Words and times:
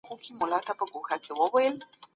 هغوی 0.09 0.31
پرون 0.39 0.61
کار 1.07 1.19
کاوه. 1.25 1.63